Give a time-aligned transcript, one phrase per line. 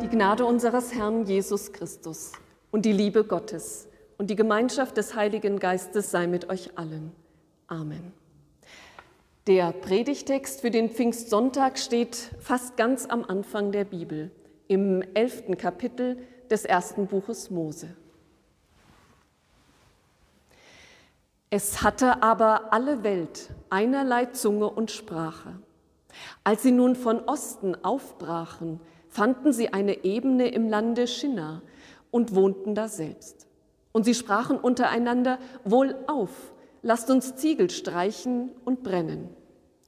[0.00, 2.32] Die Gnade unseres Herrn Jesus Christus
[2.70, 7.12] und die Liebe Gottes und die Gemeinschaft des Heiligen Geistes sei mit euch allen.
[7.66, 8.12] Amen.
[9.46, 14.30] Der Predigtext für den Pfingstsonntag steht fast ganz am Anfang der Bibel,
[14.68, 16.18] im elften Kapitel
[16.50, 17.96] des ersten Buches Mose.
[21.48, 25.58] Es hatte aber alle Welt einerlei Zunge und Sprache.
[26.44, 31.62] Als sie nun von Osten aufbrachen, fanden sie eine Ebene im Lande Schinna
[32.10, 33.46] und wohnten da selbst.
[33.92, 36.52] Und sie sprachen untereinander, wohl auf,
[36.82, 39.28] lasst uns Ziegel streichen und brennen.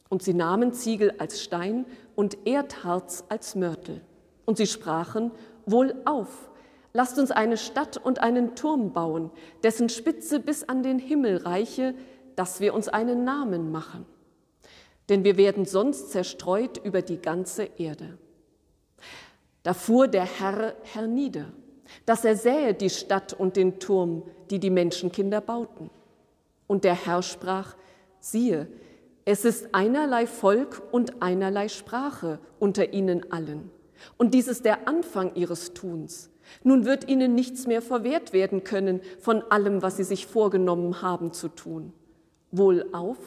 [0.08, 1.86] Und sie nahmen Ziegel als Stein
[2.16, 4.02] und Erdharz als Mörtel.
[4.44, 5.30] Und sie sprachen,
[5.64, 6.50] wohl auf,
[6.92, 9.30] lasst uns eine Stadt und einen Turm bauen,
[9.62, 11.94] dessen Spitze bis an den Himmel reiche,
[12.36, 14.04] dass wir uns einen Namen machen.
[15.08, 18.18] Denn wir werden sonst zerstreut über die ganze Erde.
[19.62, 21.46] Da fuhr der Herr hernieder,
[22.06, 25.90] dass er sähe die Stadt und den Turm, die die Menschenkinder bauten.
[26.66, 27.76] Und der Herr sprach,
[28.20, 28.68] siehe,
[29.24, 33.70] es ist einerlei Volk und einerlei Sprache unter ihnen allen.
[34.16, 36.30] Und dies ist der Anfang ihres Tuns.
[36.64, 41.32] Nun wird ihnen nichts mehr verwehrt werden können von allem, was sie sich vorgenommen haben
[41.32, 41.92] zu tun.
[42.50, 43.18] Wohlauf,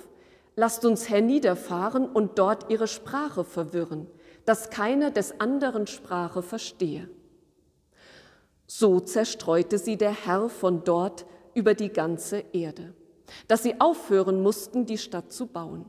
[0.56, 4.08] lasst uns herniederfahren und dort ihre Sprache verwirren,
[4.46, 7.10] dass keiner des anderen Sprache verstehe.
[8.68, 12.94] So zerstreute sie der Herr von dort über die ganze Erde,
[13.48, 15.86] dass sie aufhören mussten, die Stadt zu bauen.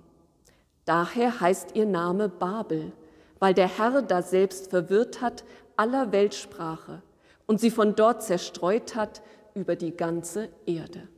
[0.85, 2.93] Daher heißt ihr Name Babel,
[3.39, 5.45] weil der Herr da selbst verwirrt hat
[5.77, 7.03] aller Weltsprache
[7.47, 9.23] und sie von dort zerstreut hat
[9.55, 11.09] über die ganze Erde.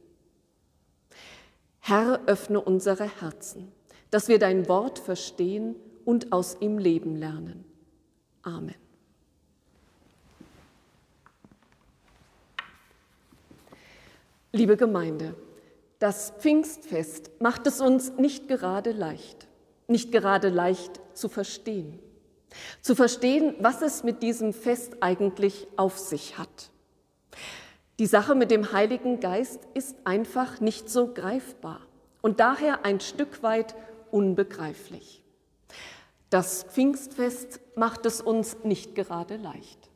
[1.89, 3.73] Herr, öffne unsere Herzen,
[4.11, 7.65] dass wir dein Wort verstehen und aus ihm leben lernen.
[8.43, 8.75] Amen.
[14.53, 15.35] Liebe Gemeinde,
[15.99, 19.49] das Pfingstfest macht es uns nicht gerade leicht,
[19.87, 21.99] nicht gerade leicht zu verstehen.
[22.83, 26.71] Zu verstehen, was es mit diesem Fest eigentlich auf sich hat.
[27.99, 31.81] Die Sache mit dem Heiligen Geist ist einfach nicht so greifbar
[32.23, 33.75] und daher ein Stück weit
[34.11, 35.23] unbegreiflich.
[36.31, 39.91] Das Pfingstfest macht es uns nicht gerade leicht.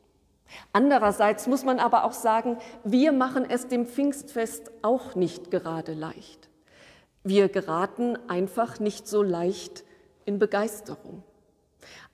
[0.73, 6.49] Andererseits muss man aber auch sagen, wir machen es dem Pfingstfest auch nicht gerade leicht.
[7.25, 9.85] Wir geraten einfach nicht so leicht
[10.25, 11.23] in Begeisterung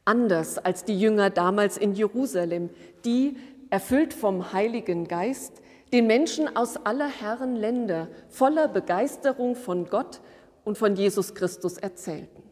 [0.08, 2.70] anders als die Jünger damals in Jerusalem,
[3.04, 3.36] die,
[3.68, 5.60] erfüllt vom Heiligen Geist,
[5.92, 10.20] den Menschen aus aller Herren Länder voller Begeisterung von Gott
[10.64, 12.42] und von Jesus Christus erzählten.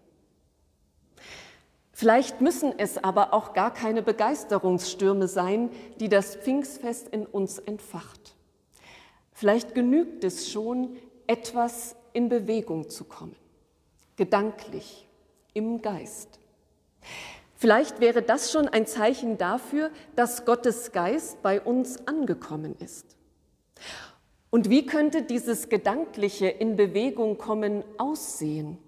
[1.92, 8.36] Vielleicht müssen es aber auch gar keine Begeisterungsstürme sein, die das Pfingstfest in uns entfacht.
[9.32, 13.36] Vielleicht genügt es schon, etwas in Bewegung zu kommen,
[14.16, 15.08] gedanklich,
[15.54, 16.38] im Geist.
[17.54, 23.15] Vielleicht wäre das schon ein Zeichen dafür, dass Gottes Geist bei uns angekommen ist.
[24.50, 28.78] Und wie könnte dieses gedankliche in Bewegung kommen aussehen?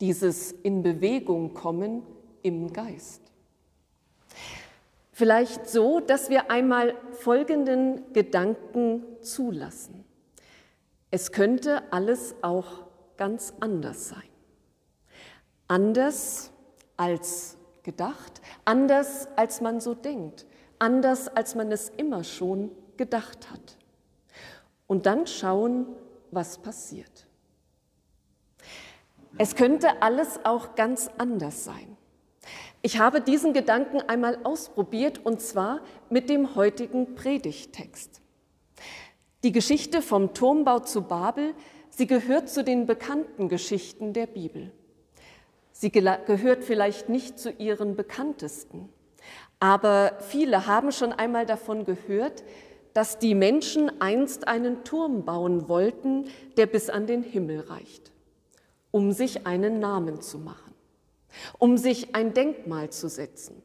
[0.00, 2.02] Dieses in Bewegung kommen
[2.42, 3.22] im Geist.
[5.12, 10.04] Vielleicht so, dass wir einmal folgenden Gedanken zulassen.
[11.10, 12.84] Es könnte alles auch
[13.16, 14.28] ganz anders sein.
[15.68, 16.50] Anders
[16.98, 20.44] als gedacht, anders als man so denkt,
[20.78, 23.78] anders als man es immer schon gedacht hat.
[24.86, 25.86] Und dann schauen,
[26.30, 27.26] was passiert.
[29.38, 31.96] Es könnte alles auch ganz anders sein.
[32.82, 38.22] Ich habe diesen Gedanken einmal ausprobiert und zwar mit dem heutigen Predigtext.
[39.42, 41.54] Die Geschichte vom Turmbau zu Babel,
[41.90, 44.72] sie gehört zu den bekannten Geschichten der Bibel.
[45.72, 48.88] Sie gehört vielleicht nicht zu ihren bekanntesten,
[49.60, 52.44] aber viele haben schon einmal davon gehört,
[52.96, 58.10] dass die Menschen einst einen Turm bauen wollten, der bis an den Himmel reicht,
[58.90, 60.72] um sich einen Namen zu machen,
[61.58, 63.62] um sich ein Denkmal zu setzen,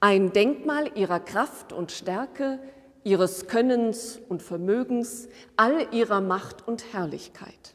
[0.00, 2.58] ein Denkmal ihrer Kraft und Stärke,
[3.02, 5.28] ihres Könnens und Vermögens,
[5.58, 7.74] all ihrer Macht und Herrlichkeit.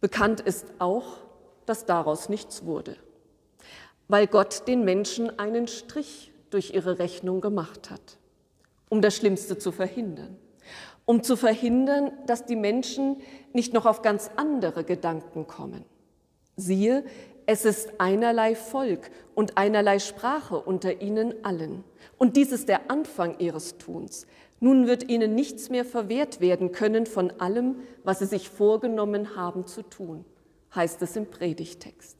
[0.00, 1.18] Bekannt ist auch,
[1.66, 2.96] dass daraus nichts wurde,
[4.08, 8.16] weil Gott den Menschen einen Strich durch ihre Rechnung gemacht hat,
[8.92, 10.36] um das Schlimmste zu verhindern,
[11.06, 13.22] um zu verhindern, dass die Menschen
[13.54, 15.86] nicht noch auf ganz andere Gedanken kommen.
[16.56, 17.02] Siehe,
[17.46, 21.84] es ist einerlei Volk und einerlei Sprache unter ihnen allen.
[22.18, 24.26] Und dies ist der Anfang ihres Tuns.
[24.60, 29.66] Nun wird ihnen nichts mehr verwehrt werden können von allem, was sie sich vorgenommen haben
[29.66, 30.26] zu tun,
[30.74, 32.18] heißt es im Predigtext.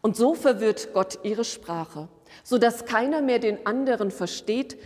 [0.00, 2.08] Und so verwirrt Gott ihre Sprache,
[2.42, 4.76] so dass keiner mehr den anderen versteht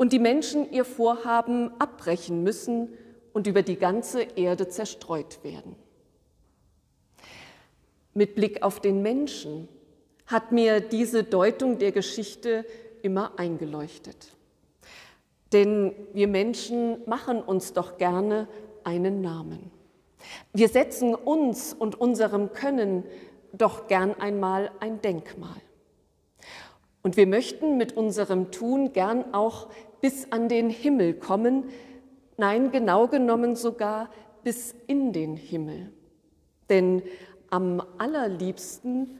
[0.00, 2.88] und die Menschen ihr Vorhaben abbrechen müssen
[3.34, 5.76] und über die ganze Erde zerstreut werden.
[8.14, 9.68] Mit Blick auf den Menschen
[10.24, 12.64] hat mir diese Deutung der Geschichte
[13.02, 14.28] immer eingeleuchtet.
[15.52, 18.48] Denn wir Menschen machen uns doch gerne
[18.84, 19.70] einen Namen.
[20.54, 23.04] Wir setzen uns und unserem Können
[23.52, 25.60] doch gern einmal ein Denkmal.
[27.02, 29.68] Und wir möchten mit unserem Tun gern auch
[30.00, 31.64] bis an den Himmel kommen,
[32.36, 34.10] nein, genau genommen sogar
[34.42, 35.92] bis in den Himmel.
[36.68, 37.02] Denn
[37.50, 39.18] am allerliebsten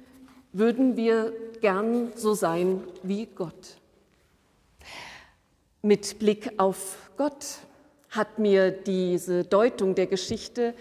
[0.53, 3.77] würden wir gern so sein wie Gott.
[5.83, 7.59] Mit Blick auf Gott
[8.11, 10.75] hat mir diese Deutung der Geschichte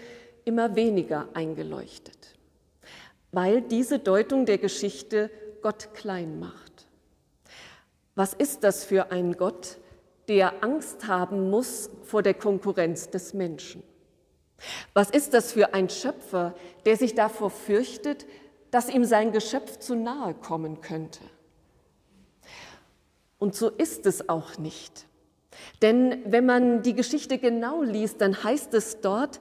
[0.44, 2.34] immer weniger eingeleuchtet,
[3.32, 5.30] weil diese Deutung der Geschichte
[5.62, 6.86] Gott klein macht.
[8.14, 9.78] Was ist das für ein Gott,
[10.30, 13.82] der Angst haben muss vor der Konkurrenz des Menschen?
[14.94, 16.54] Was ist das für ein Schöpfer,
[16.84, 18.26] der sich davor fürchtet,
[18.70, 21.18] dass ihm sein Geschöpf zu nahe kommen könnte?
[23.40, 25.06] Und so ist es auch nicht.
[25.82, 29.40] Denn wenn man die Geschichte genau liest, dann heißt es dort,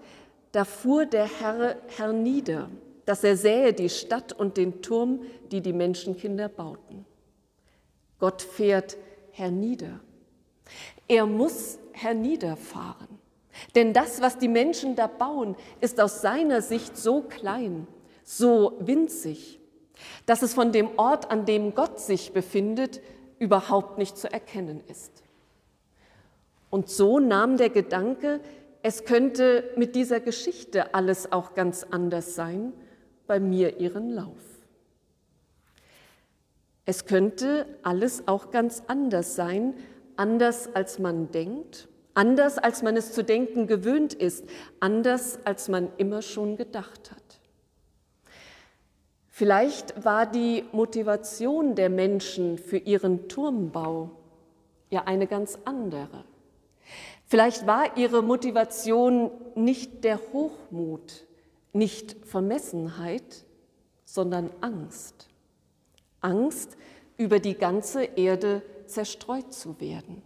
[0.53, 2.67] da fuhr der Herr hernieder,
[3.05, 5.21] dass er sähe die Stadt und den Turm,
[5.51, 7.05] die die Menschenkinder bauten.
[8.17, 8.97] Gott fährt
[9.33, 9.99] hernieder.
[11.09, 13.19] Er muss herniederfahren.
[13.75, 17.87] Denn das, was die Menschen da bauen, ist aus seiner Sicht so klein,
[18.23, 19.59] so winzig,
[20.25, 23.01] dass es von dem Ort, an dem Gott sich befindet,
[23.37, 25.23] überhaupt nicht zu erkennen ist.
[26.69, 28.39] Und so nahm der Gedanke,
[28.81, 32.71] es könnte mit dieser Geschichte alles auch ganz anders sein,
[33.27, 34.37] bei mir ihren Lauf.
[36.85, 39.75] Es könnte alles auch ganz anders sein,
[40.19, 41.89] anders als man denkt
[42.19, 44.43] Anders als man es zu denken gewöhnt ist,
[44.81, 47.39] anders als man immer schon gedacht hat.
[49.29, 54.11] Vielleicht war die Motivation der Menschen für ihren Turmbau
[54.89, 56.25] ja eine ganz andere.
[57.25, 61.25] Vielleicht war ihre Motivation nicht der Hochmut,
[61.71, 63.45] nicht Vermessenheit,
[64.03, 65.29] sondern Angst.
[66.19, 66.75] Angst,
[67.15, 70.21] über die ganze Erde zerstreut zu werden.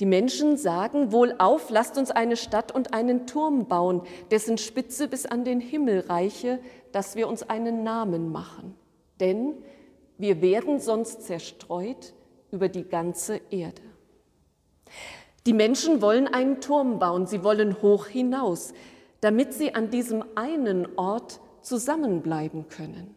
[0.00, 5.26] Die Menschen sagen, wohlauf, lasst uns eine Stadt und einen Turm bauen, dessen Spitze bis
[5.26, 6.58] an den Himmel reiche,
[6.90, 8.74] dass wir uns einen Namen machen.
[9.20, 9.54] Denn
[10.16, 12.14] wir werden sonst zerstreut
[12.50, 13.82] über die ganze Erde.
[15.46, 18.72] Die Menschen wollen einen Turm bauen, sie wollen hoch hinaus,
[19.20, 23.14] damit sie an diesem einen Ort zusammenbleiben können.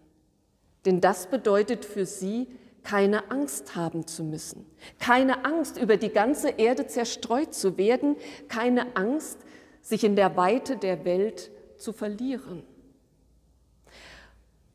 [0.86, 2.48] Denn das bedeutet für sie,
[2.84, 4.66] keine Angst haben zu müssen,
[5.00, 8.16] keine Angst, über die ganze Erde zerstreut zu werden,
[8.48, 9.40] keine Angst,
[9.82, 12.64] sich in der Weite der Welt zu verlieren.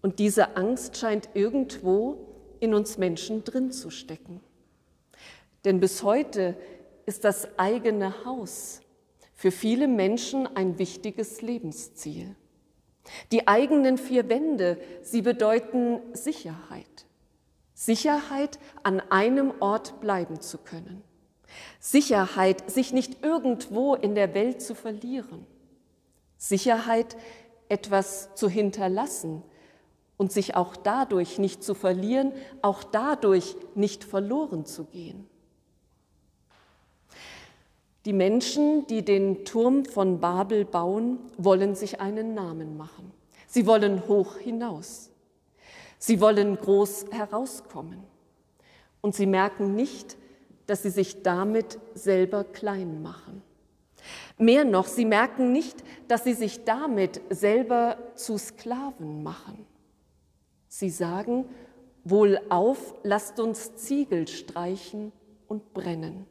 [0.03, 2.29] Und diese Angst scheint irgendwo
[2.61, 4.41] in uns Menschen drin zu stecken.
[5.65, 6.57] Denn bis heute
[7.07, 8.81] ist das eigene Haus
[9.35, 12.37] für viele Menschen ein wichtiges Lebensziel.
[13.33, 17.08] Die eigenen vier Wände, sie bedeuten Sicherheit.
[17.79, 21.05] Sicherheit, an einem Ort bleiben zu können.
[21.79, 25.47] Sicherheit, sich nicht irgendwo in der Welt zu verlieren.
[26.37, 27.17] Sicherheit,
[27.69, 29.45] etwas zu hinterlassen
[30.17, 32.33] und sich auch dadurch nicht zu verlieren,
[32.63, 35.29] auch dadurch nicht verloren zu gehen.
[38.07, 43.13] Die Menschen, die den Turm von Babel bauen, wollen sich einen Namen machen.
[43.47, 45.11] Sie wollen hoch hinaus.
[45.99, 48.05] Sie wollen groß herauskommen
[49.01, 50.17] und sie merken nicht,
[50.67, 53.43] dass sie sich damit selber klein machen.
[54.39, 59.67] Mehr noch, sie merken nicht, dass sie sich damit selber zu Sklaven machen.
[60.69, 61.47] Sie sagen,
[62.05, 65.13] wohlauf, lasst uns Ziegel streichen
[65.49, 66.27] und brennen.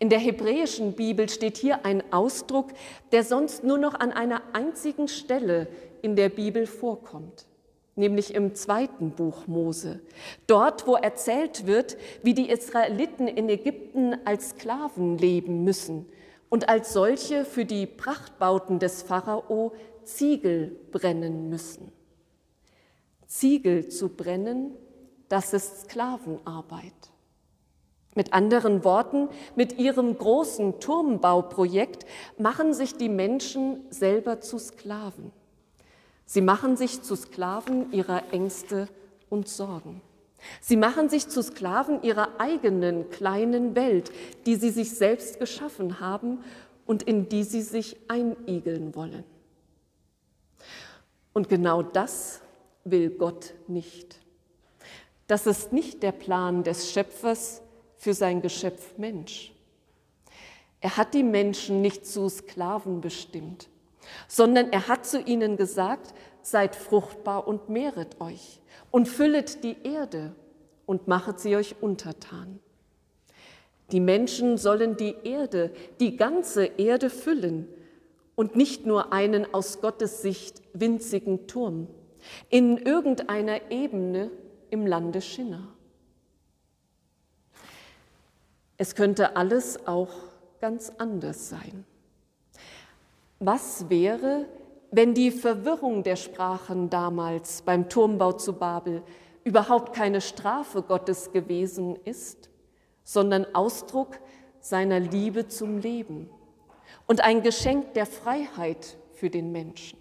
[0.00, 2.72] In der hebräischen Bibel steht hier ein Ausdruck,
[3.12, 5.68] der sonst nur noch an einer einzigen Stelle
[6.00, 7.46] in der Bibel vorkommt
[7.94, 10.00] nämlich im zweiten Buch Mose.
[10.46, 16.06] Dort, wo erzählt wird, wie die Israeliten in Ägypten als Sklaven leben müssen
[16.48, 19.72] und als solche für die Prachtbauten des Pharao
[20.04, 21.92] Ziegel brennen müssen.
[23.26, 24.74] Ziegel zu brennen,
[25.28, 26.92] das ist Sklavenarbeit.
[28.14, 32.04] Mit anderen Worten, mit ihrem großen Turmbauprojekt
[32.36, 35.32] machen sich die Menschen selber zu Sklaven.
[36.26, 38.88] Sie machen sich zu Sklaven ihrer Ängste
[39.28, 40.00] und Sorgen.
[40.60, 44.10] Sie machen sich zu Sklaven ihrer eigenen kleinen Welt,
[44.46, 46.42] die sie sich selbst geschaffen haben
[46.86, 49.24] und in die sie sich einigeln wollen.
[51.32, 52.40] Und genau das
[52.84, 54.18] will Gott nicht.
[55.26, 57.62] Das ist nicht der Plan des Schöpfers
[57.96, 59.52] für sein Geschöpf Mensch.
[60.80, 63.68] Er hat die Menschen nicht zu Sklaven bestimmt,
[64.28, 70.34] sondern er hat zu ihnen gesagt, seid fruchtbar und mehret euch und füllet die Erde
[70.86, 72.60] und machet sie euch untertan.
[73.92, 77.68] Die Menschen sollen die Erde, die ganze Erde füllen
[78.34, 81.88] und nicht nur einen aus Gottes Sicht winzigen Turm
[82.48, 84.30] in irgendeiner Ebene
[84.70, 85.68] im Lande Schinner.
[88.78, 90.12] Es könnte alles auch
[90.60, 91.84] ganz anders sein.
[93.44, 94.46] Was wäre,
[94.92, 99.02] wenn die Verwirrung der Sprachen damals beim Turmbau zu Babel
[99.42, 102.50] überhaupt keine Strafe Gottes gewesen ist,
[103.02, 104.20] sondern Ausdruck
[104.60, 106.30] seiner Liebe zum Leben
[107.08, 109.98] und ein Geschenk der Freiheit für den Menschen.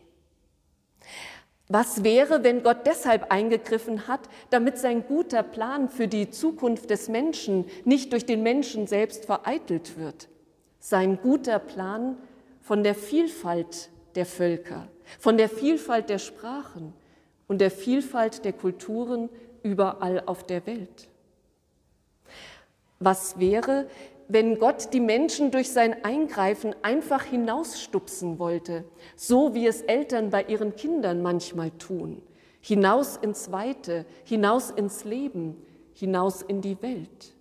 [1.67, 4.21] Was wäre, wenn Gott deshalb eingegriffen hat,
[4.51, 9.97] damit sein guter Plan für die Zukunft des Menschen nicht durch den Menschen selbst vereitelt
[9.97, 10.29] wird?
[10.79, 12.17] Sein guter Plan
[12.61, 14.87] von der Vielfalt der Völker,
[15.19, 16.93] von der Vielfalt der Sprachen
[17.47, 19.29] und der Vielfalt der Kulturen
[19.63, 21.09] überall auf der Welt.
[22.99, 23.87] Was wäre,
[24.27, 30.43] wenn Gott die Menschen durch sein Eingreifen einfach hinausstupsen wollte, so wie es Eltern bei
[30.43, 32.21] ihren Kindern manchmal tun,
[32.61, 35.57] hinaus ins Weite, hinaus ins Leben,
[35.93, 37.33] hinaus in die Welt,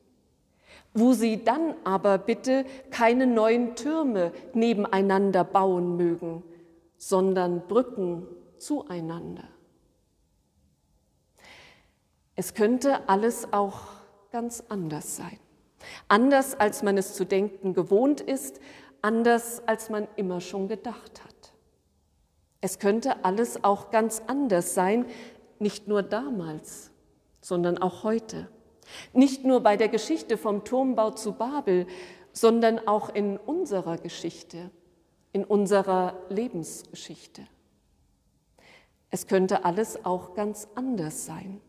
[0.93, 6.43] wo sie dann aber bitte keine neuen Türme nebeneinander bauen mögen,
[6.97, 8.27] sondern Brücken
[8.59, 9.45] zueinander.
[12.37, 13.83] Es könnte alles auch
[14.33, 15.39] ganz anders sein.
[16.09, 18.61] Anders als man es zu denken gewohnt ist,
[19.03, 21.53] anders als man immer schon gedacht hat.
[22.61, 25.07] Es könnte alles auch ganz anders sein,
[25.59, 26.91] nicht nur damals,
[27.41, 28.49] sondern auch heute.
[29.13, 31.87] Nicht nur bei der Geschichte vom Turmbau zu Babel,
[32.33, 34.71] sondern auch in unserer Geschichte,
[35.33, 37.47] in unserer Lebensgeschichte.
[39.11, 41.61] Es könnte alles auch ganz anders sein.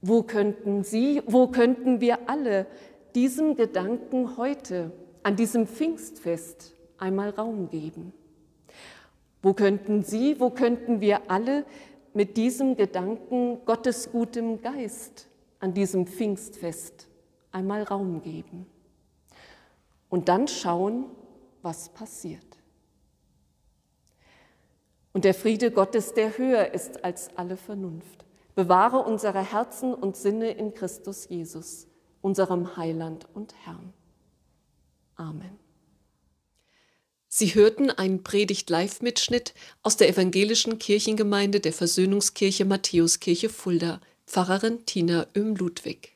[0.00, 2.66] Wo könnten Sie, wo könnten wir alle
[3.14, 8.12] diesem Gedanken heute an diesem Pfingstfest einmal Raum geben?
[9.42, 11.64] Wo könnten Sie, wo könnten wir alle
[12.14, 15.28] mit diesem Gedanken Gottes gutem Geist
[15.58, 17.08] an diesem Pfingstfest
[17.52, 18.66] einmal Raum geben?
[20.08, 21.06] Und dann schauen,
[21.62, 22.46] was passiert.
[25.12, 30.52] Und der Friede Gottes, der höher ist als alle Vernunft Bewahre unsere Herzen und Sinne
[30.52, 31.88] in Christus Jesus,
[32.20, 33.92] unserem Heiland und Herrn.
[35.16, 35.63] Amen.
[37.36, 46.14] Sie hörten einen Predigt-Live-Mitschnitt aus der evangelischen Kirchengemeinde der Versöhnungskirche Matthäuskirche Fulda, Pfarrerin Tina Öhm-Ludwig.